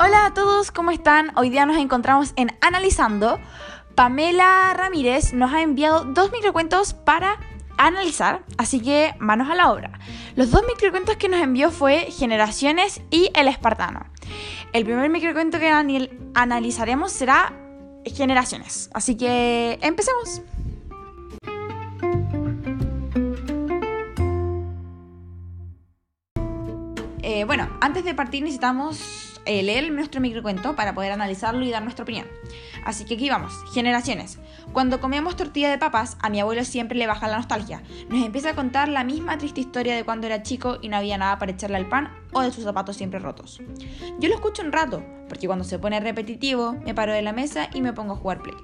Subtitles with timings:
[0.00, 1.32] Hola a todos, ¿cómo están?
[1.36, 3.40] Hoy día nos encontramos en Analizando.
[3.96, 7.40] Pamela Ramírez nos ha enviado dos microcuentos para
[7.78, 9.98] analizar, así que manos a la obra.
[10.36, 14.06] Los dos microcuentos que nos envió fue Generaciones y El Espartano.
[14.72, 15.68] El primer microcuento que
[16.34, 17.52] analizaremos será
[18.04, 20.42] Generaciones, así que empecemos.
[27.20, 31.82] Eh, bueno, antes de partir necesitamos eh, leer nuestro microcuento para poder analizarlo y dar
[31.82, 32.26] nuestra opinión.
[32.84, 33.52] Así que aquí vamos.
[33.72, 34.38] Generaciones.
[34.72, 37.82] Cuando comíamos tortilla de papas, a mi abuelo siempre le baja la nostalgia.
[38.10, 41.16] Nos empieza a contar la misma triste historia de cuando era chico y no había
[41.16, 43.60] nada para echarle al pan o de sus zapatos siempre rotos.
[44.20, 47.70] Yo lo escucho un rato, porque cuando se pone repetitivo, me paro de la mesa
[47.72, 48.56] y me pongo a jugar play.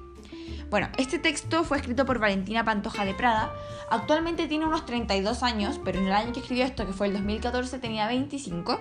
[0.69, 3.51] Bueno, este texto fue escrito por Valentina Pantoja de Prada.
[3.89, 7.13] Actualmente tiene unos 32 años, pero en el año que escribió esto, que fue el
[7.13, 8.79] 2014, tenía 25.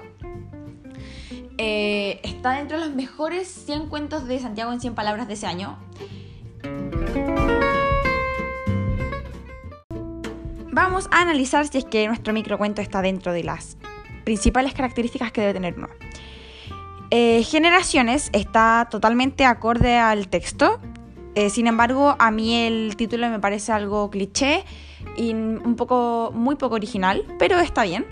[1.58, 5.46] Eh, está dentro de los mejores 100 cuentos de Santiago en 100 palabras de ese
[5.46, 5.78] año.
[10.72, 13.76] Vamos a analizar si es que nuestro microcuento está dentro de las
[14.24, 15.88] principales características que debe tener uno.
[17.10, 20.80] Eh, generaciones está totalmente acorde al texto,
[21.34, 24.64] eh, sin embargo, a mí el título me parece algo cliché
[25.16, 28.06] y un poco, muy poco original, pero está bien.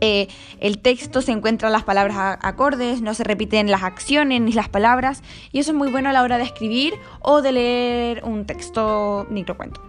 [0.00, 0.28] Eh,
[0.60, 5.22] el texto se encuentran las palabras acordes, no se repiten las acciones ni las palabras,
[5.52, 9.26] y eso es muy bueno a la hora de escribir o de leer un texto
[9.30, 9.80] microcuento.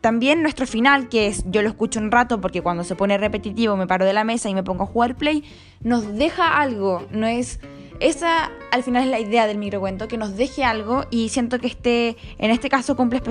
[0.00, 3.76] También nuestro final, que es yo lo escucho un rato porque cuando se pone repetitivo
[3.76, 5.44] me paro de la mesa y me pongo a jugar play,
[5.80, 7.60] nos deja algo, no es
[8.00, 11.68] esa al final es la idea del microcuento, que nos deje algo y siento que
[11.68, 13.22] este, en este caso cumple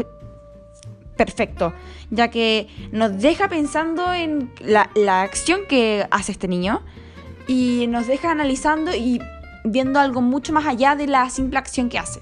[1.25, 1.72] perfecto,
[2.09, 6.81] ya que nos deja pensando en la, la acción que hace este niño
[7.47, 9.22] y nos deja analizando y
[9.64, 12.21] viendo algo mucho más allá de la simple acción que hace.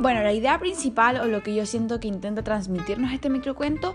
[0.00, 3.94] Bueno, la idea principal o lo que yo siento que intenta transmitirnos este microcuento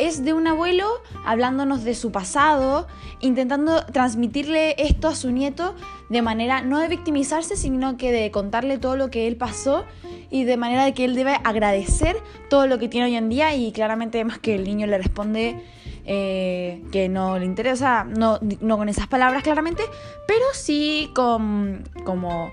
[0.00, 0.86] es de un abuelo
[1.24, 2.86] hablándonos de su pasado,
[3.20, 5.74] intentando transmitirle esto a su nieto
[6.08, 9.84] de manera no de victimizarse, sino que de contarle todo lo que él pasó
[10.30, 12.16] y de manera de que él debe agradecer
[12.48, 15.62] todo lo que tiene hoy en día y claramente vemos que el niño le responde
[16.06, 19.82] eh, que no le interesa, no, no con esas palabras claramente,
[20.26, 22.52] pero sí con como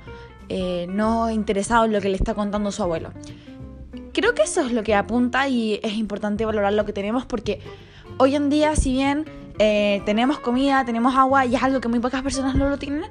[0.50, 3.12] eh, no interesado en lo que le está contando su abuelo.
[4.18, 7.62] Creo que eso es lo que apunta y es importante valorar lo que tenemos porque
[8.18, 9.26] hoy en día, si bien
[9.60, 13.04] eh, tenemos comida, tenemos agua y es algo que muy pocas personas no lo tienen,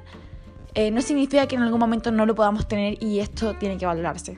[0.73, 3.85] eh, no significa que en algún momento no lo podamos tener y esto tiene que
[3.85, 4.37] valorarse.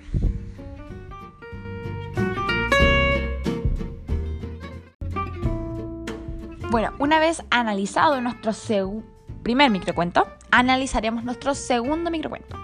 [6.69, 8.51] Bueno, una vez analizado nuestro
[9.41, 12.55] primer microcuento, analizaremos nuestro segundo microcuento.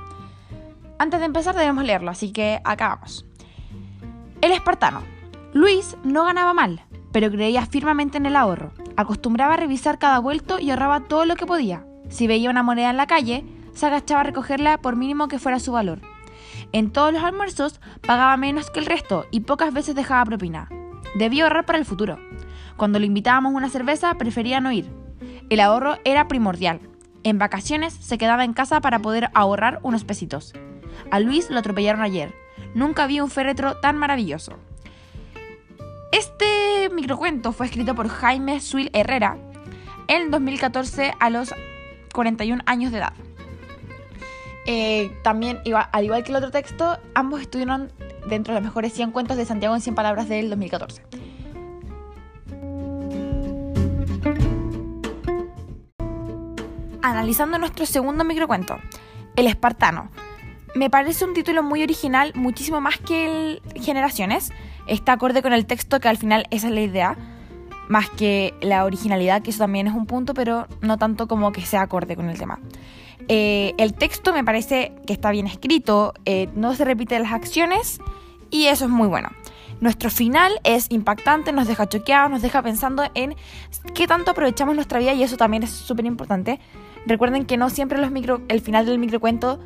[0.99, 3.25] Antes de empezar debemos leerlo, así que acá vamos.
[4.45, 5.01] El espartano.
[5.53, 8.73] Luis no ganaba mal, pero creía firmemente en el ahorro.
[8.95, 11.83] Acostumbraba a revisar cada vuelto y ahorraba todo lo que podía.
[12.09, 15.59] Si veía una moneda en la calle, se agachaba a recogerla por mínimo que fuera
[15.59, 15.99] su valor.
[16.73, 20.69] En todos los almuerzos pagaba menos que el resto y pocas veces dejaba propina.
[21.15, 22.19] Debía ahorrar para el futuro.
[22.77, 24.91] Cuando le invitábamos una cerveza prefería no ir.
[25.49, 26.81] El ahorro era primordial.
[27.23, 30.53] En vacaciones se quedaba en casa para poder ahorrar unos pesitos.
[31.09, 32.44] A Luis lo atropellaron ayer.
[32.75, 34.57] Nunca vi un féretro tan maravilloso.
[36.11, 39.37] Este microcuento fue escrito por Jaime Suil Herrera
[40.09, 41.55] en 2014 a los
[42.13, 43.13] 41 años de edad.
[44.65, 47.93] Eh, también, al igual que el otro texto, ambos estuvieron
[48.27, 51.01] dentro de los mejores 100 cuentos de Santiago en 100 palabras del 2014.
[57.01, 58.79] Analizando nuestro segundo microcuento,
[59.37, 60.09] El Espartano,
[60.75, 64.51] me parece un título muy original, muchísimo más que el Generaciones.
[64.87, 67.17] Está acorde con el texto, que al final esa es la idea,
[67.87, 71.61] más que la originalidad, que eso también es un punto, pero no tanto como que
[71.61, 72.59] sea acorde con el tema.
[73.29, 77.99] Eh, el texto me parece que está bien escrito, eh, no se repiten las acciones
[78.51, 79.29] y eso es muy bueno.
[79.79, 83.35] Nuestro final es impactante, nos deja choqueados, nos deja pensando en
[83.93, 86.59] qué tanto aprovechamos nuestra vida y eso también es súper importante.
[87.05, 89.59] Recuerden que no siempre los micro, el final del microcuento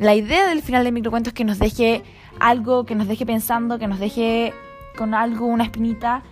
[0.00, 2.02] la idea del final del microcuento es que nos deje
[2.40, 4.54] algo, que nos deje pensando, que nos deje
[4.96, 6.22] con algo, una espinita.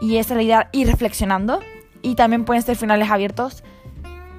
[0.00, 1.60] Y esa es la idea, ir reflexionando.
[2.02, 3.64] Y también pueden ser finales abiertos.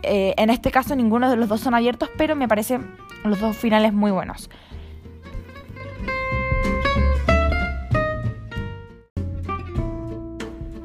[0.03, 2.89] Eh, en este caso ninguno de los dos son abiertos, pero me parecen
[3.25, 4.49] los dos finales muy buenos.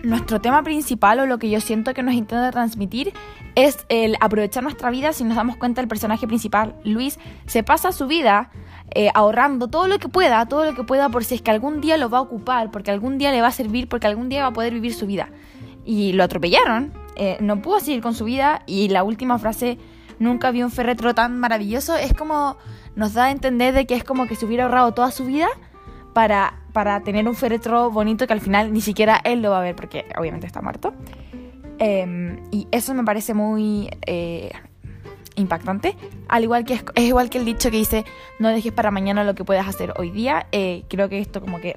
[0.02, 3.14] nuestro tema principal o lo que yo siento que nos intenta transmitir
[3.54, 6.74] es el aprovechar nuestra vida si nos damos cuenta del personaje principal.
[6.84, 8.50] Luis se pasa su vida
[8.94, 11.80] eh, ahorrando todo lo que pueda, todo lo que pueda por si es que algún
[11.80, 14.42] día lo va a ocupar, porque algún día le va a servir, porque algún día
[14.42, 15.28] va a poder vivir su vida.
[15.84, 19.78] Y lo atropellaron, eh, no pudo seguir con su vida y la última frase,
[20.18, 22.56] nunca vi un ferretro tan maravilloso, es como
[22.94, 25.48] nos da a entender de que es como que se hubiera ahorrado toda su vida
[26.12, 29.62] para, para tener un féretro bonito que al final ni siquiera él lo va a
[29.62, 30.92] ver porque obviamente está muerto.
[31.78, 34.52] Em, y eso me parece muy eh,
[35.36, 35.96] impactante.
[36.28, 38.04] Al igual que es, igual que el dicho que dice
[38.38, 40.46] no dejes para mañana lo que puedas hacer hoy día.
[40.52, 41.76] Eh, creo que esto como que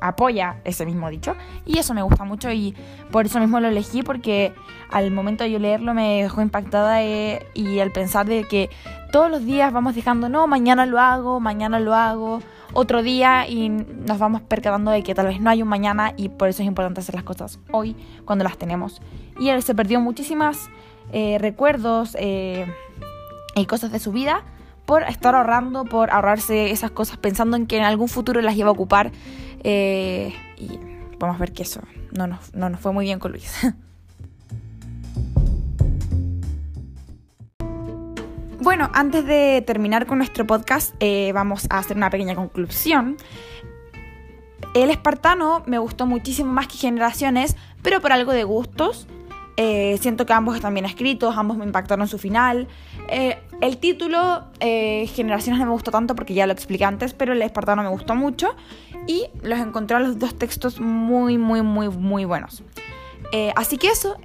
[0.00, 1.34] apoya ese mismo dicho.
[1.64, 2.74] Y eso me gusta mucho y
[3.10, 4.52] por eso mismo lo elegí porque
[4.90, 8.70] al momento de yo leerlo me dejó impactada eh, y al pensar de que
[9.12, 12.40] todos los días vamos dejando, no, mañana lo hago, mañana lo hago,
[12.74, 16.28] otro día y nos vamos percatando de que tal vez no hay un mañana y
[16.28, 19.00] por eso es importante hacer las cosas hoy cuando las tenemos.
[19.38, 20.68] Y él se perdió muchísimas
[21.12, 22.66] eh, recuerdos eh,
[23.54, 24.42] y cosas de su vida
[24.86, 28.68] por estar ahorrando, por ahorrarse esas cosas pensando en que en algún futuro las iba
[28.68, 29.12] a ocupar.
[29.62, 30.78] Eh, y
[31.18, 31.80] vamos a ver que eso
[32.12, 33.50] no nos, no nos fue muy bien con Luis.
[38.64, 43.18] Bueno, antes de terminar con nuestro podcast, eh, vamos a hacer una pequeña conclusión.
[44.72, 49.06] El espartano me gustó muchísimo más que Generaciones, pero por algo de gustos.
[49.58, 52.66] Eh, siento que ambos están bien escritos, ambos me impactaron su final.
[53.10, 57.42] Eh, el título, Generaciones no me gustó tanto porque ya lo expliqué antes, pero el
[57.42, 58.56] espartano me gustó mucho
[59.06, 62.62] y los encontré los dos textos muy, muy, muy, muy buenos.
[63.56, 64.16] así que eso,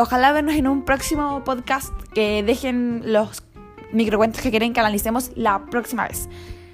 [0.00, 3.45] ojalá vernos en un próximo podcast que dejen los
[3.92, 6.28] microcuentos que quieren que analicemos la próxima vez.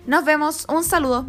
[0.07, 1.27] Nos vemos, un saludo.